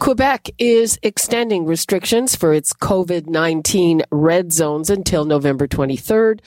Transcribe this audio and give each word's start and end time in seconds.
Quebec 0.00 0.48
is 0.56 0.98
extending 1.02 1.66
restrictions 1.66 2.34
for 2.34 2.54
its 2.54 2.72
COVID 2.72 3.26
19 3.26 4.00
red 4.10 4.50
zones 4.50 4.88
until 4.88 5.26
November 5.26 5.68
23rd. 5.68 6.40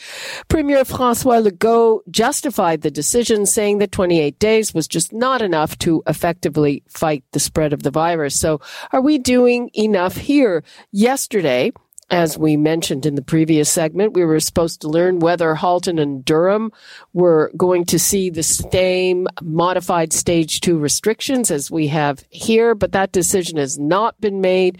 Premier 0.48 0.84
Francois 0.84 1.40
Legault 1.40 2.02
justified 2.10 2.82
the 2.82 2.90
decision, 2.90 3.46
saying 3.46 3.78
that 3.78 3.92
28 3.92 4.40
days 4.40 4.74
was 4.74 4.88
just 4.88 5.14
not 5.14 5.44
enough 5.44 5.78
to 5.78 6.02
effectively 6.08 6.82
fight 6.88 7.24
the 7.32 7.40
spread 7.40 7.74
of 7.74 7.84
the 7.84 7.92
virus. 7.92 8.40
So, 8.40 8.60
are 8.92 9.02
we 9.02 9.20
doing 9.20 9.70
enough 9.76 10.18
here? 10.18 10.64
Yesterday, 10.92 11.74
as 12.14 12.38
we 12.38 12.56
mentioned 12.56 13.08
in 13.08 13.16
the 13.16 13.24
previous 13.24 13.72
segment, 13.72 14.14
we 14.14 14.24
were 14.24 14.40
supposed 14.40 14.82
to 14.82 14.88
learn 14.88 15.18
whether 15.18 15.56
Halton 15.56 15.98
and 15.98 16.24
Durham 16.24 16.72
were 17.12 17.52
going 17.58 17.86
to 17.86 17.98
see 17.98 18.30
the 18.30 18.44
same 18.44 19.28
modified 19.42 20.14
stage 20.14 20.62
two 20.62 20.78
restrictions 20.78 21.50
as 21.50 21.72
we 21.72 21.88
have 21.88 22.24
here, 22.30 22.76
but 22.76 22.92
that 22.92 23.14
decision 23.14 23.58
has 23.58 23.80
not 23.80 24.22
been 24.22 24.42
made. 24.42 24.78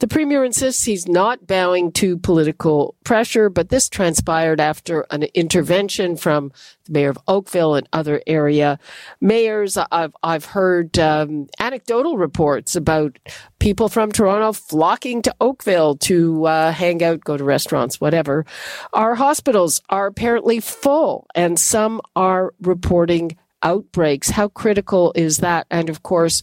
The 0.00 0.08
premier 0.08 0.44
insists 0.44 0.84
he's 0.84 1.08
not 1.08 1.46
bowing 1.46 1.90
to 1.92 2.18
political 2.18 2.94
pressure, 3.02 3.48
but 3.48 3.70
this 3.70 3.88
transpired 3.88 4.60
after 4.60 5.06
an 5.10 5.22
intervention 5.32 6.16
from 6.18 6.52
the 6.84 6.92
mayor 6.92 7.08
of 7.08 7.18
Oakville 7.26 7.76
and 7.76 7.88
other 7.94 8.20
area 8.26 8.78
mayors. 9.22 9.78
I've 9.90 10.14
I've 10.22 10.44
heard 10.44 10.98
um, 10.98 11.48
anecdotal 11.58 12.18
reports 12.18 12.76
about 12.76 13.18
people 13.58 13.88
from 13.88 14.12
Toronto 14.12 14.52
flocking 14.52 15.22
to 15.22 15.34
Oakville 15.40 15.96
to 15.96 16.46
uh, 16.46 16.73
hang 16.74 17.02
out, 17.02 17.20
go 17.20 17.36
to 17.36 17.44
restaurants, 17.44 18.00
whatever. 18.00 18.44
Our 18.92 19.14
hospitals 19.14 19.80
are 19.88 20.06
apparently 20.06 20.60
full, 20.60 21.26
and 21.34 21.58
some 21.58 22.00
are 22.14 22.52
reporting 22.60 23.36
outbreaks. 23.62 24.30
How 24.30 24.48
critical 24.48 25.12
is 25.16 25.38
that? 25.38 25.66
And 25.70 25.88
of 25.88 26.02
course 26.02 26.42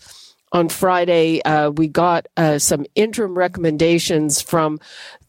on 0.53 0.67
Friday, 0.67 1.41
uh, 1.43 1.71
we 1.71 1.88
got 1.88 2.27
uh, 2.35 2.59
some 2.59 2.85
interim 2.95 3.38
recommendations 3.38 4.41
from 4.41 4.79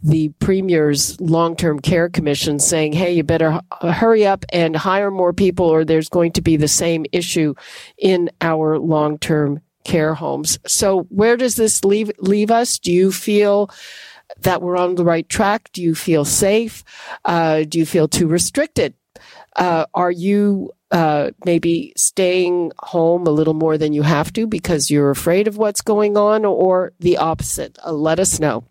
the 0.03 0.31
Premier's 0.41 1.21
Long 1.21 1.55
Term 1.55 1.79
Care 1.79 2.09
Commission 2.09 2.59
saying, 2.59 2.93
hey, 2.93 3.13
you 3.13 3.23
better 3.23 3.61
h- 3.83 3.95
hurry 3.95 4.27
up 4.27 4.45
and 4.53 4.75
hire 4.75 5.13
more 5.13 5.33
people, 5.33 5.67
or 5.67 5.85
there's 5.85 6.09
going 6.09 6.33
to 6.33 6.43
be 6.43 6.57
the 6.57 6.67
same 6.67 7.07
issue 7.13 7.55
in 7.99 8.31
our 8.41 8.79
long 8.81 9.17
term 9.19 9.61
care 9.85 10.15
homes. 10.15 10.59
So, 10.67 11.03
where 11.11 11.37
does 11.37 11.55
this 11.55 11.85
leave, 11.85 12.11
leave 12.19 12.51
us? 12.51 12.81
Do 12.81 12.91
you 12.91 13.13
feel 13.13 13.71
that 14.41 14.63
we're 14.63 14.77
on 14.77 14.95
the 14.95 15.05
right 15.05 15.29
track? 15.29 15.71
Do 15.73 15.83
you 15.83 15.95
feel 15.95 16.25
safe? 16.25 16.85
Uh, 17.25 17.65
do 17.65 17.79
you 17.79 17.87
feel 17.87 18.09
too 18.09 18.27
restricted? 18.27 18.95
Uh, 19.57 19.87
are 19.95 20.11
you 20.11 20.73
uh, 20.91 21.31
maybe 21.45 21.93
staying 21.97 22.73
home 22.79 23.27
a 23.27 23.31
little 23.31 23.55
more 23.55 23.79
than 23.79 23.93
you 23.93 24.03
have 24.03 24.33
to 24.33 24.47
because 24.47 24.91
you're 24.91 25.11
afraid 25.11 25.49
of 25.49 25.57
what's 25.57 25.81
going 25.81 26.17
on, 26.17 26.45
or 26.45 26.93
the 27.01 27.17
opposite? 27.17 27.79
Uh, 27.85 27.93
let 27.93 28.19
us 28.19 28.41
know. 28.41 28.65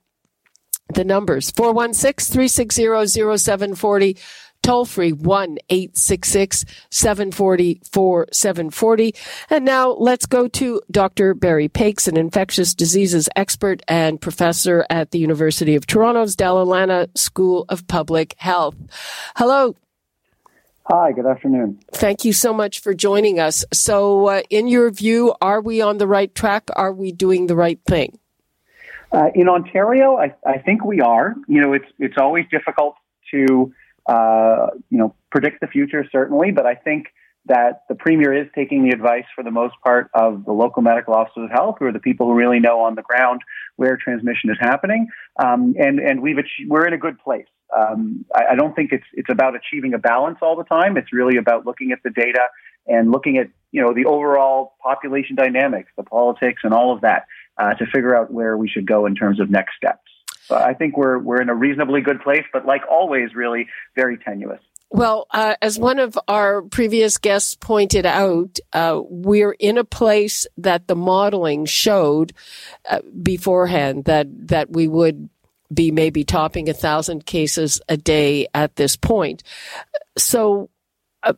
The 0.93 1.05
numbers 1.05 1.51
416 1.51 2.33
360 2.33 3.37
0740 3.37 4.17
toll 4.61 4.85
free 4.85 5.11
1 5.11 5.57
866 5.69 6.65
740 6.89 7.81
4740. 7.91 9.15
And 9.49 9.65
now 9.65 9.91
let's 9.91 10.25
go 10.25 10.47
to 10.49 10.81
Dr. 10.89 11.33
Barry 11.33 11.69
Pakes, 11.69 12.07
an 12.07 12.17
infectious 12.17 12.73
diseases 12.73 13.29
expert 13.35 13.81
and 13.87 14.19
professor 14.21 14.85
at 14.89 15.11
the 15.11 15.19
University 15.19 15.75
of 15.75 15.85
Toronto's 15.85 16.35
Dalla 16.35 16.63
Lana 16.63 17.07
School 17.15 17.65
of 17.69 17.87
Public 17.87 18.35
Health. 18.37 18.75
Hello. 19.35 19.75
Hi, 20.85 21.11
good 21.11 21.25
afternoon. 21.25 21.79
Thank 21.93 22.25
you 22.25 22.33
so 22.33 22.53
much 22.53 22.79
for 22.79 22.93
joining 22.93 23.39
us. 23.39 23.63
So, 23.71 24.27
uh, 24.27 24.41
in 24.49 24.67
your 24.67 24.89
view, 24.89 25.33
are 25.39 25.61
we 25.61 25.79
on 25.79 25.99
the 25.99 26.07
right 26.07 26.33
track? 26.33 26.69
Are 26.75 26.91
we 26.91 27.11
doing 27.11 27.47
the 27.47 27.55
right 27.55 27.79
thing? 27.85 28.17
Uh, 29.11 29.29
in 29.35 29.47
Ontario, 29.47 30.17
I, 30.17 30.33
I, 30.45 30.57
think 30.57 30.83
we 30.83 30.99
are. 31.01 31.35
You 31.47 31.61
know, 31.61 31.73
it's 31.73 31.85
it's 31.99 32.17
always 32.17 32.45
difficult 32.49 32.95
to 33.31 33.73
uh, 34.07 34.67
you 34.89 34.97
know 34.97 35.15
predict 35.31 35.61
the 35.61 35.67
future, 35.67 36.05
certainly, 36.11 36.51
but 36.51 36.65
I 36.65 36.75
think 36.75 37.07
that 37.45 37.83
the 37.89 37.95
premier 37.95 38.33
is 38.33 38.47
taking 38.53 38.83
the 38.83 38.91
advice 38.91 39.25
for 39.35 39.43
the 39.43 39.51
most 39.51 39.73
part 39.83 40.09
of 40.13 40.45
the 40.45 40.51
local 40.51 40.81
medical 40.83 41.13
officers 41.13 41.45
of 41.45 41.51
health, 41.51 41.77
who 41.79 41.85
are 41.85 41.91
the 41.91 41.99
people 41.99 42.27
who 42.27 42.35
really 42.35 42.59
know 42.59 42.81
on 42.81 42.95
the 42.95 43.01
ground 43.01 43.41
where 43.77 43.97
transmission 43.97 44.51
is 44.51 44.57
happening, 44.59 45.07
um, 45.43 45.73
and 45.79 45.99
and 45.99 46.21
we've 46.21 46.37
achieved, 46.37 46.69
we're 46.69 46.85
in 46.85 46.93
a 46.93 46.97
good 46.97 47.17
place. 47.19 47.47
Um, 47.75 48.25
I, 48.35 48.51
I, 48.51 48.55
don't 48.55 48.75
think 48.75 48.91
it's 48.91 49.05
it's 49.13 49.29
about 49.29 49.55
achieving 49.55 49.93
a 49.93 49.97
balance 49.97 50.39
all 50.41 50.57
the 50.57 50.65
time. 50.65 50.97
It's 50.97 51.13
really 51.13 51.37
about 51.37 51.65
looking 51.65 51.93
at 51.93 51.99
the 52.03 52.09
data 52.09 52.47
and 52.85 53.11
looking 53.11 53.37
at 53.37 53.49
you 53.71 53.81
know 53.81 53.93
the 53.93 54.05
overall 54.05 54.75
population 54.83 55.35
dynamics, 55.35 55.89
the 55.95 56.03
politics, 56.03 56.61
and 56.63 56.73
all 56.73 56.93
of 56.93 57.01
that 57.01 57.25
uh, 57.57 57.73
to 57.75 57.85
figure 57.85 58.15
out 58.15 58.31
where 58.31 58.57
we 58.57 58.67
should 58.67 58.85
go 58.85 59.05
in 59.05 59.15
terms 59.15 59.39
of 59.39 59.49
next 59.49 59.75
steps. 59.77 60.00
I 60.49 60.73
think 60.73 60.97
we're 60.97 61.19
we're 61.19 61.41
in 61.41 61.49
a 61.49 61.55
reasonably 61.55 62.01
good 62.01 62.21
place, 62.21 62.43
but 62.51 62.65
like 62.65 62.81
always, 62.89 63.35
really 63.35 63.67
very 63.95 64.17
tenuous. 64.17 64.61
Well, 64.93 65.27
uh, 65.31 65.55
as 65.61 65.79
one 65.79 65.99
of 65.99 66.19
our 66.27 66.63
previous 66.63 67.17
guests 67.17 67.55
pointed 67.55 68.05
out, 68.05 68.59
uh, 68.73 69.01
we're 69.09 69.53
in 69.53 69.77
a 69.77 69.85
place 69.85 70.45
that 70.57 70.87
the 70.87 70.97
modeling 70.97 71.65
showed 71.65 72.33
uh, 72.89 72.99
beforehand 73.23 74.03
that 74.05 74.27
that 74.49 74.71
we 74.71 74.89
would 74.89 75.29
be 75.73 75.91
maybe 75.91 76.25
topping 76.25 76.67
a 76.67 76.73
thousand 76.73 77.25
cases 77.25 77.79
a 77.87 77.95
day 77.95 78.47
at 78.53 78.75
this 78.75 78.97
point. 78.97 79.43
So 80.17 80.69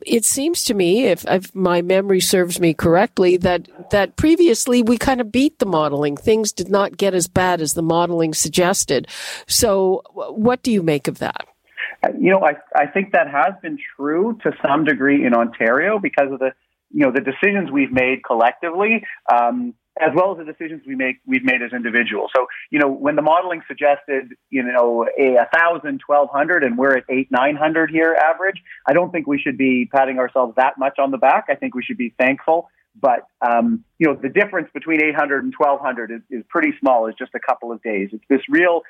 it 0.06 0.24
seems 0.24 0.64
to 0.64 0.74
me, 0.74 1.06
if, 1.06 1.24
if, 1.26 1.54
my 1.54 1.82
memory 1.82 2.20
serves 2.20 2.58
me 2.58 2.72
correctly, 2.72 3.36
that 3.38 3.68
that 3.90 4.16
previously 4.16 4.82
we 4.82 4.96
kind 4.96 5.20
of 5.20 5.30
beat 5.30 5.58
the 5.58 5.66
modeling. 5.66 6.16
Things 6.16 6.52
did 6.52 6.70
not 6.70 6.96
get 6.96 7.14
as 7.14 7.28
bad 7.28 7.60
as 7.60 7.74
the 7.74 7.82
modeling 7.82 8.34
suggested. 8.34 9.08
So, 9.46 10.02
what 10.14 10.62
do 10.62 10.72
you 10.72 10.82
make 10.82 11.06
of 11.08 11.18
that? 11.18 11.46
Uh, 12.02 12.08
you 12.18 12.30
know, 12.30 12.40
I 12.40 12.54
I 12.74 12.86
think 12.86 13.12
that 13.12 13.28
has 13.28 13.54
been 13.62 13.78
true 13.96 14.38
to 14.42 14.52
some 14.66 14.84
degree 14.84 15.24
in 15.24 15.34
Ontario 15.34 15.98
because 15.98 16.32
of 16.32 16.38
the 16.38 16.52
you 16.90 17.04
know 17.04 17.12
the 17.12 17.20
decisions 17.20 17.70
we've 17.70 17.92
made 17.92 18.24
collectively. 18.24 19.04
Um, 19.30 19.74
as 20.00 20.10
well 20.14 20.32
as 20.32 20.38
the 20.38 20.52
decisions 20.52 20.82
we 20.86 20.96
make 20.96 21.16
we've 21.26 21.44
made 21.44 21.62
as 21.62 21.72
individuals. 21.72 22.30
So, 22.36 22.46
you 22.70 22.78
know, 22.78 22.88
when 22.88 23.14
the 23.14 23.22
modeling 23.22 23.62
suggested, 23.68 24.32
you 24.50 24.62
know, 24.62 25.06
a, 25.18 25.36
a 25.36 25.48
thousand, 25.56 26.00
twelve 26.04 26.30
hundred, 26.30 26.64
and 26.64 26.76
we're 26.76 26.96
at 26.96 27.04
eight, 27.08 27.28
nine 27.30 27.56
hundred 27.56 27.90
here 27.90 28.14
average, 28.14 28.60
I 28.86 28.92
don't 28.92 29.12
think 29.12 29.26
we 29.26 29.38
should 29.38 29.56
be 29.56 29.88
patting 29.94 30.18
ourselves 30.18 30.54
that 30.56 30.78
much 30.78 30.98
on 30.98 31.10
the 31.10 31.18
back. 31.18 31.46
I 31.48 31.54
think 31.54 31.74
we 31.74 31.82
should 31.82 31.98
be 31.98 32.12
thankful. 32.18 32.68
But 33.00 33.26
um, 33.40 33.84
you 33.98 34.06
know, 34.06 34.14
the 34.20 34.28
difference 34.28 34.68
between 34.72 35.02
800 35.02 35.44
and 35.44 35.54
1200 35.56 36.10
is, 36.10 36.20
is 36.30 36.44
pretty 36.48 36.72
small. 36.80 37.06
It's 37.06 37.18
just 37.18 37.34
a 37.34 37.40
couple 37.40 37.72
of 37.72 37.82
days. 37.82 38.10
It's 38.12 38.24
this 38.28 38.40
real 38.48 38.82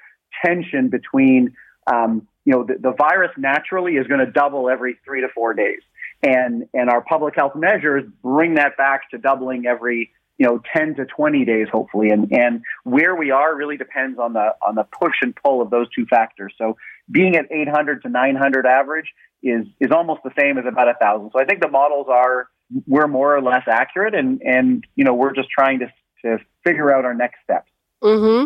tension 0.45 0.89
between, 0.89 1.55
um, 1.87 2.27
you 2.45 2.53
know, 2.53 2.65
the, 2.65 2.75
the 2.75 2.93
virus 2.93 3.31
naturally 3.39 3.95
is 3.95 4.07
going 4.07 4.25
to 4.25 4.31
double 4.31 4.69
every 4.69 4.99
three 5.05 5.21
to 5.21 5.29
four 5.35 5.55
days, 5.55 5.81
and 6.23 6.65
and 6.75 6.89
our 6.89 7.03
public 7.03 7.35
health 7.35 7.55
measures 7.55 8.05
bring 8.23 8.55
that 8.55 8.77
back 8.77 9.11
to 9.11 9.19
doubling 9.19 9.67
every 9.67 10.11
you 10.39 10.47
know 10.47 10.61
10 10.75 10.97
to 10.97 11.07
20 11.07 11.45
days 11.45 11.69
hopefully. 11.71 12.11
And 12.11 12.33
and 12.33 12.63
where 12.85 13.15
we 13.15 13.31
are 13.31 13.55
really 13.55 13.77
depends 13.77 14.19
on 14.19 14.33
the 14.33 14.55
on 14.67 14.75
the 14.75 14.85
push 14.85 15.17
and 15.23 15.35
pull 15.35 15.63
of 15.63 15.71
those 15.71 15.89
two 15.95 16.07
factors. 16.07 16.55
So 16.59 16.77
being 17.11 17.37
at 17.37 17.51
800 17.51 18.03
to 18.03 18.09
900 18.09 18.67
average 18.67 19.13
is 19.43 19.67
is 19.81 19.91
almost 19.91 20.23
the 20.25 20.33
same 20.39 20.59
as 20.59 20.65
about 20.67 20.89
a 20.89 20.95
thousand. 20.95 21.31
So 21.33 21.41
i 21.41 21.45
think 21.45 21.61
the 21.61 21.71
models 21.71 22.07
are 22.11 22.49
we're 22.87 23.09
more 23.09 23.37
or 23.37 23.43
less 23.43 23.65
accurate 23.69 24.15
and 24.15 24.41
and 24.43 24.87
you 24.97 25.05
know 25.05 25.15
we're 25.15 25.35
just 25.35 25.51
trying 25.51 25.81
to 25.81 25.93
to 26.25 26.39
figure 26.65 26.93
out 26.95 27.05
our 27.05 27.15
next 27.15 27.39
steps. 27.45 27.71
Mm-hmm. 28.03 28.45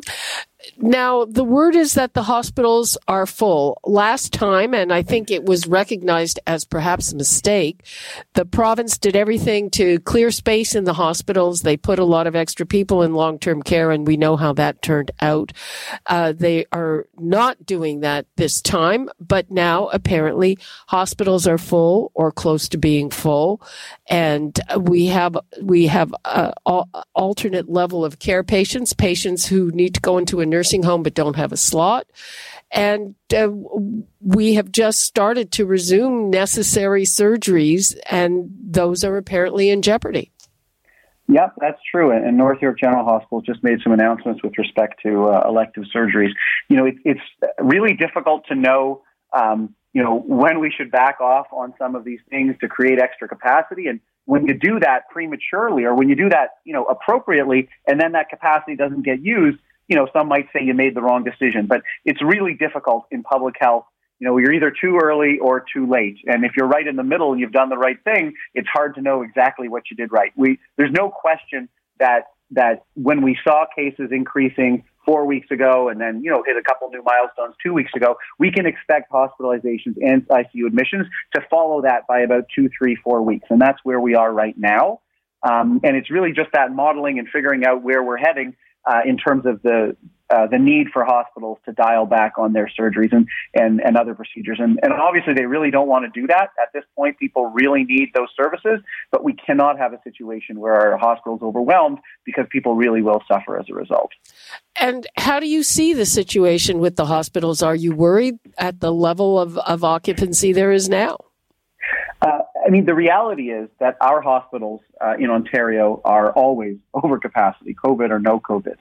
Now, 0.80 1.25
the 1.25 1.42
word 1.42 1.75
is 1.75 1.94
that 1.94 2.14
the 2.14 2.22
hospitals 2.22 2.96
are 3.08 3.26
full. 3.26 3.80
Last 3.82 4.32
time, 4.32 4.75
and 4.75 4.92
I 4.92 5.02
think 5.02 5.28
it 5.28 5.44
was 5.44 5.66
recognized 5.66 6.38
as 6.46 6.64
perhaps 6.64 7.10
a 7.10 7.16
mistake, 7.16 7.84
the 8.34 8.44
province 8.44 8.96
did 8.96 9.16
everything 9.16 9.70
to 9.70 9.98
clear 10.00 10.30
space 10.30 10.76
in 10.76 10.84
the 10.84 10.92
hospitals. 10.92 11.62
They 11.62 11.76
put 11.76 11.98
a 11.98 12.04
lot 12.04 12.28
of 12.28 12.36
extra 12.36 12.64
people 12.64 13.02
in 13.02 13.14
long 13.14 13.40
term 13.40 13.60
care, 13.60 13.90
and 13.90 14.06
we 14.06 14.16
know 14.16 14.36
how 14.36 14.52
that 14.52 14.80
turned 14.80 15.10
out. 15.20 15.52
Uh, 16.06 16.32
they 16.32 16.64
are 16.70 17.06
not 17.19 17.66
doing 17.66 17.98
that 18.00 18.26
this 18.36 18.62
time, 18.62 19.08
but 19.19 19.50
now 19.50 19.88
apparently 19.88 20.58
hospitals 20.86 21.48
are 21.48 21.58
full 21.58 22.12
or 22.14 22.30
close 22.30 22.69
to 22.69 22.78
being 22.78 23.10
full, 23.10 23.60
and 24.06 24.60
we 24.78 25.06
have 25.06 25.36
we 25.60 25.88
have 25.88 26.14
a, 26.25 26.52
a 26.66 26.84
alternate 27.14 27.69
level 27.69 28.04
of 28.04 28.20
care 28.20 28.44
patients, 28.44 28.92
patients 28.92 29.44
who 29.46 29.72
need 29.72 29.92
to 29.94 30.00
go 30.00 30.19
into 30.19 30.38
a 30.40 30.46
nursing 30.46 30.67
nursing 30.68 30.82
home 30.82 31.02
but 31.02 31.14
don't 31.14 31.36
have 31.36 31.52
a 31.52 31.56
slot. 31.56 32.06
And 32.70 33.14
uh, 33.34 33.48
we 34.20 34.54
have 34.54 34.70
just 34.70 35.00
started 35.00 35.52
to 35.52 35.64
resume 35.64 36.28
necessary 36.30 37.04
surgeries, 37.04 37.96
and 38.10 38.50
those 38.60 39.04
are 39.04 39.16
apparently 39.16 39.70
in 39.70 39.80
jeopardy. 39.80 40.30
Yep, 41.28 41.54
that's 41.60 41.80
true. 41.90 42.10
And 42.10 42.36
North 42.36 42.60
York 42.60 42.78
General 42.78 43.04
Hospital 43.04 43.40
just 43.42 43.62
made 43.62 43.78
some 43.82 43.92
announcements 43.92 44.42
with 44.42 44.52
respect 44.58 45.00
to 45.04 45.28
uh, 45.28 45.48
elective 45.48 45.84
surgeries. 45.94 46.30
You 46.68 46.76
know, 46.76 46.86
it, 46.86 46.96
it's 47.04 47.20
really 47.58 47.94
difficult 47.94 48.44
to 48.48 48.54
know, 48.54 49.02
um, 49.34 49.74
you 49.94 50.02
know, 50.02 50.18
when 50.18 50.60
we 50.60 50.70
should 50.70 50.90
back 50.90 51.20
off 51.20 51.46
on 51.52 51.74
some 51.78 51.94
of 51.94 52.04
these 52.04 52.20
things 52.28 52.54
to 52.60 52.68
create 52.68 52.98
extra 52.98 53.28
capacity. 53.28 53.86
And 53.88 54.00
when 54.24 54.46
you 54.46 54.54
do 54.54 54.80
that 54.80 55.08
prematurely, 55.10 55.84
or 55.84 55.94
when 55.94 56.08
you 56.08 56.16
do 56.16 56.28
that, 56.30 56.56
you 56.64 56.74
know, 56.74 56.84
appropriately, 56.84 57.68
and 57.86 57.98
then 58.00 58.12
that 58.12 58.28
capacity 58.28 58.76
doesn't 58.76 59.04
get 59.04 59.22
used, 59.22 59.58
you 59.88 59.96
know, 59.96 60.06
some 60.12 60.29
might 60.29 60.46
say 60.52 60.62
you 60.62 60.75
made 60.75 60.94
the 60.94 61.02
wrong 61.02 61.25
decision, 61.25 61.67
but 61.67 61.82
it's 62.05 62.23
really 62.23 62.55
difficult 62.55 63.06
in 63.11 63.23
public 63.23 63.56
health. 63.58 63.87
You 64.20 64.26
know, 64.26 64.37
you're 64.37 64.52
either 64.52 64.70
too 64.70 64.99
early 65.02 65.38
or 65.40 65.64
too 65.73 65.88
late. 65.88 66.19
And 66.26 66.44
if 66.44 66.52
you're 66.56 66.67
right 66.67 66.87
in 66.87 66.96
the 66.96 67.05
middle 67.05 67.32
and 67.32 67.40
you've 67.40 67.52
done 67.52 67.69
the 67.69 67.79
right 67.79 67.99
thing, 68.05 68.35
it's 68.55 68.69
hard 68.69 68.96
to 68.96 69.00
know 69.00 69.23
exactly 69.23 69.69
what 69.69 69.85
you 69.90 69.96
did 69.96 70.12
right. 70.12 70.32
We, 70.37 70.58
there's 70.76 70.93
no 70.93 71.08
question 71.08 71.69
that, 72.00 72.26
that 72.50 72.85
when 72.94 73.23
we 73.23 73.38
saw 73.44 73.64
cases 73.75 74.11
increasing 74.11 74.85
four 75.06 75.25
weeks 75.25 75.50
ago 75.50 75.88
and 75.88 76.00
then, 76.00 76.20
you 76.23 76.31
know, 76.31 76.43
hit 76.44 76.56
a 76.56 76.62
couple 76.62 76.90
new 76.90 77.02
milestones 77.02 77.55
two 77.64 77.73
weeks 77.73 77.93
ago, 77.96 78.17
we 78.38 78.50
can 78.50 78.67
expect 78.67 79.11
hospitalizations 79.11 79.96
and 80.02 80.26
ICU 80.29 80.67
admissions 80.67 81.06
to 81.35 81.40
follow 81.49 81.81
that 81.82 82.06
by 82.06 82.20
about 82.20 82.44
two, 82.55 82.69
three, 82.76 82.96
four 82.96 83.23
weeks. 83.23 83.46
And 83.49 83.61
that's 83.61 83.79
where 83.85 84.00
we 84.00 84.17
are 84.17 84.31
right 84.31 84.55
now. 84.58 85.00
Um, 85.49 85.81
and 85.85 85.96
it's 85.96 86.11
really 86.11 86.32
just 86.32 86.50
that 86.52 86.73
modeling 86.73 87.19
and 87.19 87.29
figuring 87.32 87.64
out 87.64 87.82
where 87.82 88.02
we're 88.02 88.19
heading 88.19 88.56
uh, 88.88 89.00
in 89.05 89.17
terms 89.17 89.44
of 89.46 89.62
the 89.62 89.96
uh, 90.31 90.46
the 90.46 90.58
need 90.58 90.88
for 90.93 91.06
hospitals 91.06 91.56
to 91.64 91.73
dial 91.73 92.05
back 92.05 92.35
on 92.37 92.52
their 92.52 92.70
surgeries 92.79 93.12
and, 93.12 93.26
and, 93.55 93.81
and 93.81 93.96
other 93.96 94.14
procedures. 94.14 94.58
And, 94.61 94.79
and 94.82 94.93
obviously, 94.93 95.32
they 95.32 95.46
really 95.46 95.70
don't 95.70 95.88
want 95.88 96.05
to 96.05 96.20
do 96.20 96.26
that. 96.26 96.50
At 96.61 96.70
this 96.75 96.85
point, 96.94 97.19
people 97.19 97.46
really 97.46 97.85
need 97.85 98.11
those 98.14 98.29
services, 98.37 98.81
but 99.11 99.25
we 99.25 99.32
cannot 99.32 99.79
have 99.79 99.94
a 99.94 100.00
situation 100.05 100.61
where 100.61 100.75
our 100.75 100.99
hospitals 100.99 101.40
overwhelmed 101.43 101.99
because 102.26 102.44
people 102.50 102.75
really 102.75 103.00
will 103.00 103.23
suffer 103.26 103.58
as 103.58 103.67
a 103.70 103.75
result. 103.75 104.11
And 104.76 105.06
how 105.17 105.40
do 105.40 105.49
you 105.49 105.62
see 105.62 105.94
the 105.94 106.05
situation 106.05 106.79
with 106.79 106.96
the 106.96 107.06
hospitals? 107.06 107.62
Are 107.62 107.75
you 107.75 107.94
worried 107.94 108.38
at 108.58 108.81
the 108.81 108.93
level 108.93 109.40
of, 109.40 109.56
of 109.56 109.82
occupancy 109.82 110.52
there 110.52 110.73
is 110.73 110.90
now? 110.90 111.17
Uh, 112.20 112.40
I 112.68 112.70
mean, 112.70 112.84
the 112.84 112.94
reality 112.94 113.50
is 113.50 113.70
that 113.80 113.96
our 114.02 114.20
hospitals 114.20 114.82
uh, 115.00 115.14
in 115.18 115.30
Ontario 115.30 116.02
are 116.04 116.30
always 116.32 116.76
over 116.94 117.18
capacity, 117.18 117.74
COVID 117.74 118.10
or 118.10 118.18
no 118.18 118.40
COVID, 118.40 118.76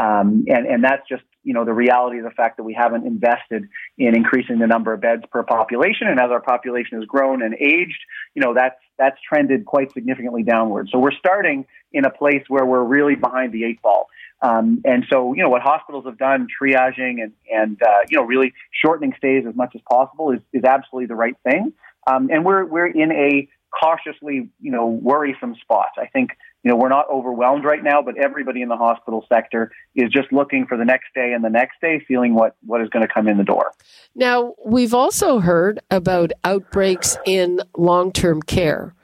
um, 0.00 0.44
and 0.46 0.64
and 0.66 0.84
that's 0.84 1.02
just 1.08 1.24
you 1.42 1.52
know 1.52 1.64
the 1.64 1.72
reality 1.72 2.18
of 2.18 2.24
the 2.24 2.30
fact 2.30 2.56
that 2.58 2.62
we 2.62 2.72
haven't 2.72 3.04
invested 3.04 3.64
in 3.98 4.14
increasing 4.14 4.60
the 4.60 4.68
number 4.68 4.92
of 4.92 5.00
beds 5.00 5.24
per 5.32 5.42
population, 5.42 6.06
and 6.06 6.20
as 6.20 6.30
our 6.30 6.40
population 6.40 6.98
has 6.98 7.06
grown 7.06 7.42
and 7.42 7.54
aged, 7.54 7.98
you 8.36 8.42
know 8.42 8.54
that's 8.54 8.78
that's 8.96 9.18
trended 9.28 9.66
quite 9.66 9.92
significantly 9.92 10.44
downward. 10.44 10.88
So 10.92 11.00
we're 11.00 11.10
starting 11.10 11.66
in 11.92 12.04
a 12.04 12.10
place 12.10 12.44
where 12.46 12.64
we're 12.64 12.84
really 12.84 13.16
behind 13.16 13.52
the 13.52 13.64
eight 13.64 13.82
ball. 13.82 14.06
Um, 14.40 14.82
and 14.84 15.04
so, 15.08 15.34
you 15.34 15.42
know, 15.42 15.50
what 15.50 15.62
hospitals 15.62 16.04
have 16.04 16.18
done, 16.18 16.48
triaging 16.60 17.22
and, 17.22 17.32
and 17.52 17.80
uh, 17.80 18.00
you 18.08 18.18
know, 18.18 18.24
really 18.24 18.52
shortening 18.72 19.14
stays 19.16 19.44
as 19.48 19.54
much 19.54 19.72
as 19.76 19.80
possible 19.88 20.32
is, 20.32 20.40
is 20.52 20.64
absolutely 20.64 21.06
the 21.06 21.14
right 21.14 21.36
thing. 21.44 21.72
Um, 22.06 22.28
and 22.30 22.44
we're, 22.44 22.64
we're 22.64 22.86
in 22.86 23.12
a 23.12 23.48
cautiously, 23.72 24.50
you 24.60 24.70
know, 24.70 24.86
worrisome 24.86 25.54
spot. 25.60 25.88
I 25.98 26.06
think, 26.06 26.30
you 26.62 26.70
know, 26.70 26.76
we're 26.76 26.88
not 26.88 27.08
overwhelmed 27.10 27.64
right 27.64 27.82
now, 27.82 28.02
but 28.02 28.16
everybody 28.18 28.62
in 28.62 28.68
the 28.68 28.76
hospital 28.76 29.24
sector 29.28 29.72
is 29.94 30.10
just 30.10 30.32
looking 30.32 30.66
for 30.66 30.76
the 30.76 30.84
next 30.84 31.06
day 31.14 31.32
and 31.32 31.42
the 31.42 31.50
next 31.50 31.80
day, 31.80 32.04
feeling 32.06 32.34
what, 32.34 32.56
what 32.64 32.80
is 32.80 32.88
going 32.90 33.06
to 33.06 33.12
come 33.12 33.28
in 33.28 33.38
the 33.38 33.44
door. 33.44 33.72
Now, 34.14 34.54
we've 34.64 34.94
also 34.94 35.40
heard 35.40 35.80
about 35.90 36.32
outbreaks 36.44 37.16
in 37.24 37.60
long 37.76 38.12
term 38.12 38.42
care. 38.42 38.94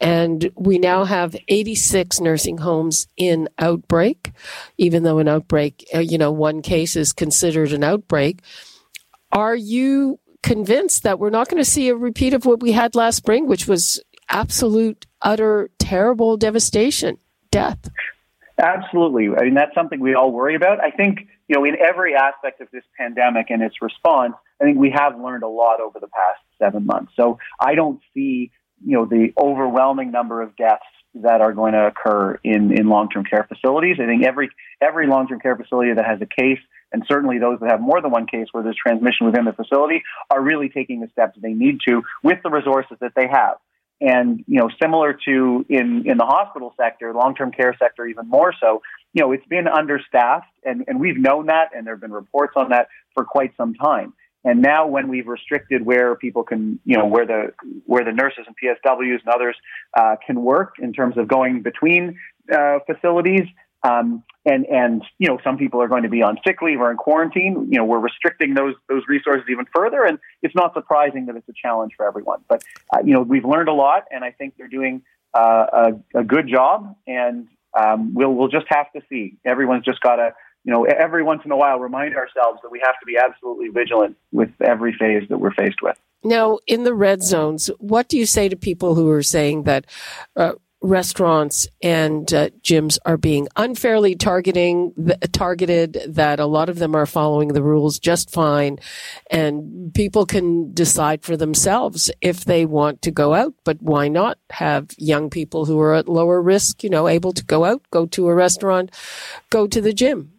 And 0.00 0.50
we 0.56 0.78
now 0.78 1.04
have 1.04 1.36
86 1.48 2.20
nursing 2.20 2.58
homes 2.58 3.06
in 3.16 3.48
outbreak, 3.58 4.32
even 4.76 5.02
though 5.02 5.18
an 5.18 5.28
outbreak, 5.28 5.88
uh, 5.94 6.00
you 6.00 6.18
know, 6.18 6.32
one 6.32 6.62
case 6.62 6.96
is 6.96 7.12
considered 7.12 7.72
an 7.72 7.84
outbreak. 7.84 8.42
Are 9.32 9.56
you 9.56 10.18
convinced 10.44 11.04
that 11.04 11.18
we're 11.18 11.30
not 11.30 11.48
going 11.48 11.62
to 11.62 11.68
see 11.68 11.88
a 11.88 11.96
repeat 11.96 12.34
of 12.34 12.44
what 12.44 12.60
we 12.60 12.72
had 12.72 12.94
last 12.94 13.16
spring, 13.16 13.46
which 13.46 13.66
was 13.66 13.98
absolute, 14.28 15.06
utter, 15.22 15.70
terrible 15.78 16.36
devastation, 16.36 17.16
death. 17.50 17.90
Absolutely. 18.58 19.30
I 19.34 19.44
mean, 19.44 19.54
that's 19.54 19.74
something 19.74 20.00
we 20.00 20.14
all 20.14 20.30
worry 20.30 20.54
about. 20.54 20.80
I 20.80 20.90
think, 20.90 21.20
you 21.48 21.56
know, 21.56 21.64
in 21.64 21.76
every 21.80 22.14
aspect 22.14 22.60
of 22.60 22.68
this 22.72 22.84
pandemic 22.98 23.46
and 23.48 23.62
its 23.62 23.80
response, 23.80 24.34
I 24.60 24.64
think 24.64 24.76
we 24.78 24.90
have 24.94 25.18
learned 25.18 25.44
a 25.44 25.48
lot 25.48 25.80
over 25.80 25.98
the 25.98 26.08
past 26.08 26.40
seven 26.58 26.84
months. 26.84 27.12
So 27.16 27.38
I 27.58 27.74
don't 27.74 28.00
see, 28.12 28.52
you 28.84 28.96
know, 28.98 29.06
the 29.06 29.32
overwhelming 29.38 30.10
number 30.10 30.42
of 30.42 30.54
deaths 30.56 30.84
that 31.14 31.40
are 31.40 31.54
going 31.54 31.72
to 31.72 31.86
occur 31.86 32.38
in, 32.44 32.70
in 32.70 32.88
long-term 32.88 33.24
care 33.24 33.46
facilities. 33.48 33.96
I 33.98 34.06
think 34.06 34.24
every, 34.24 34.50
every 34.82 35.06
long-term 35.06 35.40
care 35.40 35.56
facility 35.56 35.94
that 35.94 36.04
has 36.04 36.20
a 36.20 36.26
case 36.26 36.60
and 36.94 37.04
certainly 37.08 37.38
those 37.38 37.58
that 37.58 37.70
have 37.70 37.80
more 37.80 38.00
than 38.00 38.12
one 38.12 38.26
case 38.26 38.46
where 38.52 38.62
there's 38.62 38.76
transmission 38.76 39.26
within 39.26 39.44
the 39.44 39.52
facility 39.52 40.04
are 40.30 40.40
really 40.40 40.68
taking 40.68 41.00
the 41.00 41.08
steps 41.08 41.36
they 41.42 41.52
need 41.52 41.80
to 41.88 42.02
with 42.22 42.38
the 42.44 42.50
resources 42.50 42.96
that 43.00 43.12
they 43.16 43.26
have. 43.26 43.56
And, 44.00 44.44
you 44.46 44.60
know, 44.60 44.70
similar 44.80 45.18
to 45.26 45.66
in, 45.68 46.04
in 46.06 46.18
the 46.18 46.24
hospital 46.24 46.72
sector, 46.76 47.12
long-term 47.12 47.50
care 47.50 47.74
sector 47.78 48.06
even 48.06 48.28
more 48.28 48.54
so, 48.60 48.80
you 49.12 49.22
know, 49.22 49.32
it's 49.32 49.46
been 49.46 49.66
understaffed 49.66 50.46
and, 50.64 50.84
and 50.86 51.00
we've 51.00 51.18
known 51.18 51.46
that 51.46 51.70
and 51.76 51.84
there 51.84 51.94
have 51.94 52.00
been 52.00 52.12
reports 52.12 52.52
on 52.54 52.68
that 52.70 52.86
for 53.12 53.24
quite 53.24 53.52
some 53.56 53.74
time. 53.74 54.14
And 54.44 54.62
now 54.62 54.86
when 54.86 55.08
we've 55.08 55.26
restricted 55.26 55.84
where 55.84 56.14
people 56.14 56.44
can, 56.44 56.78
you 56.84 56.96
know, 56.96 57.06
where 57.06 57.26
the, 57.26 57.54
where 57.86 58.04
the 58.04 58.12
nurses 58.12 58.44
and 58.46 58.54
PSWs 58.54 59.20
and 59.24 59.34
others 59.34 59.56
uh, 59.98 60.14
can 60.24 60.42
work 60.42 60.74
in 60.78 60.92
terms 60.92 61.18
of 61.18 61.26
going 61.26 61.62
between 61.62 62.18
uh, 62.52 62.78
facilities, 62.86 63.48
um, 63.84 64.24
and 64.46 64.66
and 64.66 65.02
you 65.18 65.28
know 65.28 65.38
some 65.44 65.56
people 65.56 65.80
are 65.80 65.88
going 65.88 66.02
to 66.02 66.08
be 66.08 66.22
on 66.22 66.38
sick 66.44 66.60
leave 66.62 66.80
or 66.80 66.90
in 66.90 66.96
quarantine. 66.96 67.68
You 67.70 67.78
know 67.78 67.84
we're 67.84 67.98
restricting 67.98 68.54
those 68.54 68.74
those 68.88 69.02
resources 69.06 69.44
even 69.50 69.66
further, 69.74 70.04
and 70.04 70.18
it's 70.42 70.54
not 70.54 70.74
surprising 70.74 71.26
that 71.26 71.36
it's 71.36 71.48
a 71.48 71.52
challenge 71.52 71.92
for 71.96 72.06
everyone. 72.06 72.40
But 72.48 72.64
uh, 72.92 72.98
you 73.04 73.12
know 73.12 73.22
we've 73.22 73.44
learned 73.44 73.68
a 73.68 73.72
lot, 73.72 74.04
and 74.10 74.24
I 74.24 74.32
think 74.32 74.54
they're 74.56 74.68
doing 74.68 75.02
uh, 75.34 75.92
a, 76.14 76.20
a, 76.20 76.24
good 76.24 76.48
job. 76.48 76.96
And 77.06 77.48
um, 77.78 78.14
we'll 78.14 78.32
we'll 78.32 78.48
just 78.48 78.66
have 78.68 78.90
to 78.92 79.02
see. 79.08 79.36
Everyone's 79.44 79.84
just 79.84 80.00
got 80.00 80.16
to 80.16 80.34
you 80.64 80.72
know 80.72 80.84
every 80.84 81.22
once 81.22 81.42
in 81.44 81.50
a 81.50 81.56
while 81.56 81.78
remind 81.78 82.14
ourselves 82.16 82.60
that 82.62 82.70
we 82.70 82.80
have 82.82 82.98
to 83.00 83.06
be 83.06 83.16
absolutely 83.18 83.68
vigilant 83.68 84.16
with 84.32 84.50
every 84.62 84.94
phase 84.98 85.28
that 85.28 85.38
we're 85.38 85.54
faced 85.54 85.82
with. 85.82 85.98
Now, 86.22 86.58
in 86.66 86.84
the 86.84 86.94
red 86.94 87.22
zones, 87.22 87.70
what 87.78 88.08
do 88.08 88.16
you 88.16 88.24
say 88.24 88.48
to 88.48 88.56
people 88.56 88.94
who 88.94 89.10
are 89.10 89.22
saying 89.22 89.64
that 89.64 89.84
uh, 90.36 90.52
restaurants 90.84 91.66
and 91.82 92.32
uh, 92.34 92.50
gyms 92.62 92.98
are 93.06 93.16
being 93.16 93.48
unfairly 93.56 94.14
targeting 94.14 94.92
targeted 95.32 95.98
that 96.06 96.38
a 96.38 96.44
lot 96.44 96.68
of 96.68 96.78
them 96.78 96.94
are 96.94 97.06
following 97.06 97.48
the 97.48 97.62
rules 97.62 97.98
just 97.98 98.30
fine. 98.30 98.78
And 99.30 99.94
people 99.94 100.26
can 100.26 100.74
decide 100.74 101.24
for 101.24 101.38
themselves 101.38 102.10
if 102.20 102.44
they 102.44 102.66
want 102.66 103.00
to 103.02 103.10
go 103.10 103.32
out 103.32 103.54
but 103.64 103.80
why 103.80 104.08
not 104.08 104.38
have 104.50 104.88
young 104.98 105.30
people 105.30 105.64
who 105.64 105.80
are 105.80 105.94
at 105.94 106.06
lower 106.06 106.42
risk 106.42 106.84
you 106.84 106.90
know 106.90 107.08
able 107.08 107.32
to 107.32 107.44
go 107.44 107.64
out 107.64 107.80
go 107.90 108.04
to 108.06 108.28
a 108.28 108.34
restaurant 108.34 108.90
go 109.48 109.66
to 109.66 109.80
the 109.80 109.94
gym? 109.94 110.32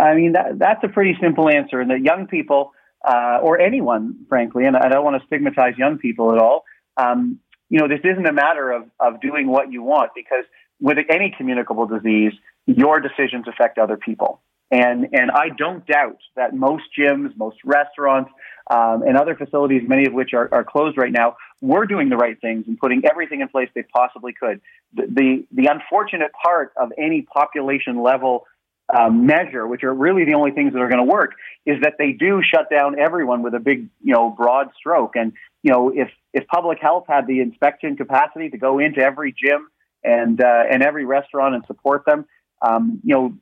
I 0.00 0.14
mean 0.14 0.32
that, 0.32 0.58
that's 0.58 0.82
a 0.82 0.88
pretty 0.88 1.16
simple 1.20 1.50
answer 1.50 1.80
and 1.80 1.90
that 1.90 2.00
young 2.00 2.26
people 2.26 2.72
uh, 3.06 3.40
or 3.42 3.60
anyone 3.60 4.16
frankly 4.30 4.64
and 4.64 4.74
i 4.74 4.88
don't 4.88 5.04
want 5.04 5.20
to 5.20 5.26
stigmatize 5.26 5.76
young 5.76 5.98
people 5.98 6.32
at 6.32 6.38
all 6.38 6.64
um, 6.96 7.40
you 7.70 7.80
know, 7.80 7.88
this 7.88 8.00
isn't 8.04 8.26
a 8.26 8.32
matter 8.32 8.70
of, 8.70 8.84
of 9.00 9.20
doing 9.20 9.48
what 9.48 9.72
you 9.72 9.82
want 9.82 10.12
because 10.14 10.44
with 10.80 10.98
any 11.08 11.34
communicable 11.36 11.86
disease, 11.86 12.32
your 12.66 13.00
decisions 13.00 13.46
affect 13.48 13.78
other 13.78 13.96
people. 13.96 14.40
And, 14.70 15.08
and 15.12 15.30
I 15.30 15.50
don't 15.56 15.86
doubt 15.86 16.18
that 16.36 16.54
most 16.54 16.84
gyms, 16.98 17.36
most 17.36 17.58
restaurants, 17.64 18.30
um, 18.70 19.02
and 19.02 19.16
other 19.16 19.36
facilities, 19.36 19.82
many 19.86 20.06
of 20.06 20.14
which 20.14 20.32
are, 20.32 20.48
are 20.52 20.64
closed 20.64 20.96
right 20.96 21.12
now, 21.12 21.36
were 21.60 21.86
doing 21.86 22.08
the 22.08 22.16
right 22.16 22.40
things 22.40 22.64
and 22.66 22.78
putting 22.78 23.02
everything 23.08 23.40
in 23.40 23.48
place 23.48 23.68
they 23.74 23.82
possibly 23.82 24.32
could. 24.32 24.60
The, 24.94 25.06
the, 25.06 25.46
the 25.52 25.66
unfortunate 25.70 26.32
part 26.32 26.72
of 26.76 26.92
any 26.98 27.22
population 27.22 28.02
level 28.02 28.46
um, 28.94 29.26
measure, 29.26 29.66
which 29.66 29.82
are 29.82 29.94
really 29.94 30.24
the 30.24 30.34
only 30.34 30.50
things 30.50 30.72
that 30.72 30.80
are 30.80 30.88
going 30.88 31.04
to 31.06 31.10
work, 31.10 31.32
is 31.66 31.80
that 31.82 31.94
they 31.98 32.12
do 32.12 32.42
shut 32.42 32.68
down 32.70 32.98
everyone 32.98 33.42
with 33.42 33.54
a 33.54 33.60
big, 33.60 33.88
you 34.02 34.14
know, 34.14 34.30
broad 34.30 34.68
stroke. 34.78 35.14
And 35.14 35.32
you 35.64 35.72
know, 35.72 35.90
if 35.92 36.10
if 36.34 36.46
public 36.46 36.78
health 36.80 37.04
had 37.08 37.26
the 37.26 37.40
inspection 37.40 37.96
capacity 37.96 38.50
to 38.50 38.58
go 38.58 38.78
into 38.78 39.00
every 39.00 39.32
gym 39.32 39.68
and 40.04 40.40
uh, 40.40 40.64
and 40.70 40.82
every 40.82 41.06
restaurant 41.06 41.54
and 41.54 41.64
support 41.66 42.04
them, 42.04 42.26
um, 42.60 43.00
you 43.02 43.14
know, 43.14 43.34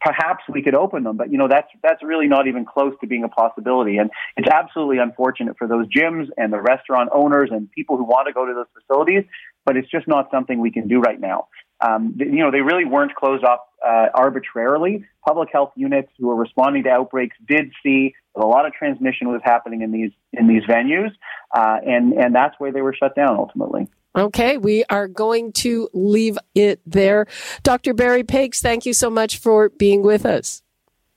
perhaps 0.00 0.44
we 0.48 0.62
could 0.62 0.76
open 0.76 1.02
them. 1.02 1.16
But 1.16 1.32
you 1.32 1.36
know, 1.36 1.48
that's 1.48 1.66
that's 1.82 2.00
really 2.00 2.28
not 2.28 2.46
even 2.46 2.64
close 2.64 2.94
to 3.00 3.08
being 3.08 3.24
a 3.24 3.28
possibility. 3.28 3.96
And 3.96 4.08
it's 4.36 4.48
absolutely 4.48 4.98
unfortunate 4.98 5.58
for 5.58 5.66
those 5.66 5.88
gyms 5.88 6.28
and 6.36 6.52
the 6.52 6.60
restaurant 6.60 7.10
owners 7.12 7.50
and 7.50 7.68
people 7.72 7.96
who 7.96 8.04
want 8.04 8.28
to 8.28 8.32
go 8.32 8.46
to 8.46 8.54
those 8.54 8.70
facilities. 8.72 9.24
But 9.66 9.76
it's 9.76 9.90
just 9.90 10.06
not 10.06 10.30
something 10.30 10.60
we 10.60 10.70
can 10.70 10.86
do 10.86 11.00
right 11.00 11.20
now. 11.20 11.48
Um, 11.80 12.14
you 12.18 12.38
know, 12.38 12.52
they 12.52 12.60
really 12.60 12.84
weren't 12.84 13.16
closed 13.16 13.44
up 13.44 13.68
uh, 13.84 14.06
arbitrarily. 14.14 15.04
Public 15.26 15.48
health 15.52 15.72
units 15.74 16.10
who 16.18 16.28
were 16.28 16.36
responding 16.36 16.84
to 16.84 16.90
outbreaks 16.90 17.36
did 17.46 17.72
see 17.82 18.14
a 18.38 18.46
lot 18.46 18.66
of 18.66 18.72
transmission 18.72 19.28
was 19.28 19.40
happening 19.44 19.82
in 19.82 19.92
these 19.92 20.10
in 20.32 20.46
these 20.48 20.62
venues, 20.64 21.10
uh, 21.56 21.78
and 21.86 22.12
and 22.12 22.34
that's 22.34 22.54
why 22.58 22.70
they 22.70 22.82
were 22.82 22.94
shut 22.94 23.14
down 23.14 23.36
ultimately. 23.36 23.88
Okay, 24.16 24.58
we 24.58 24.84
are 24.90 25.06
going 25.06 25.52
to 25.52 25.88
leave 25.92 26.38
it 26.54 26.80
there. 26.86 27.26
Dr. 27.62 27.94
Barry 27.94 28.24
Pakes, 28.24 28.60
thank 28.60 28.84
you 28.86 28.92
so 28.92 29.10
much 29.10 29.38
for 29.38 29.68
being 29.68 30.02
with 30.02 30.26
us. 30.26 30.62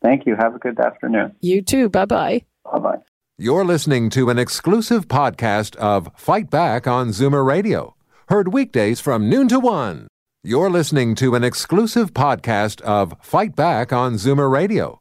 Thank 0.02 0.26
you. 0.26 0.36
Have 0.36 0.56
a 0.56 0.60
good 0.60 0.80
afternoon. 0.80 1.36
You 1.42 1.62
too. 1.62 1.90
Bye 1.90 2.06
bye. 2.06 2.44
Bye 2.72 2.80
bye. 2.80 2.98
You're 3.38 3.66
listening 3.66 4.12
to 4.12 4.30
an 4.30 4.38
exclusive 4.38 5.08
podcast 5.08 5.76
of 5.78 6.10
Fight 6.16 6.52
Back 6.52 6.86
on 6.86 7.10
Zoomer 7.10 7.44
Radio, 7.44 7.96
heard 8.30 8.54
weekdays 8.54 9.00
from 9.00 9.30
noon 9.30 9.48
to 9.48 9.60
one. 9.60 10.08
You're 10.44 10.70
listening 10.70 11.16
to 11.16 11.36
an 11.36 11.44
exclusive 11.44 12.14
podcast 12.14 12.82
of 12.82 13.16
Fight 13.22 13.56
Back 13.56 13.92
on 13.92 14.14
Zoomer 14.14 14.52
Radio, 14.52 15.01